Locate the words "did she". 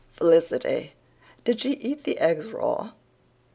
1.45-1.73